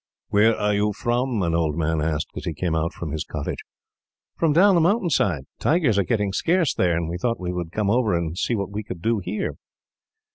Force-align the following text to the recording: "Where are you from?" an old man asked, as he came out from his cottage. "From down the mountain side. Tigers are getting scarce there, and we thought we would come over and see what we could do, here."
"Where 0.29 0.57
are 0.57 0.73
you 0.73 0.93
from?" 0.93 1.43
an 1.43 1.53
old 1.53 1.77
man 1.77 2.01
asked, 2.01 2.29
as 2.35 2.45
he 2.45 2.55
came 2.55 2.73
out 2.73 2.91
from 2.91 3.11
his 3.11 3.23
cottage. 3.23 3.59
"From 4.35 4.51
down 4.51 4.73
the 4.73 4.81
mountain 4.81 5.11
side. 5.11 5.43
Tigers 5.59 5.99
are 5.99 6.03
getting 6.03 6.33
scarce 6.33 6.73
there, 6.73 6.97
and 6.97 7.07
we 7.07 7.19
thought 7.19 7.39
we 7.39 7.53
would 7.53 7.71
come 7.71 7.91
over 7.91 8.15
and 8.17 8.35
see 8.35 8.55
what 8.55 8.71
we 8.71 8.81
could 8.81 9.03
do, 9.03 9.19
here." 9.23 9.57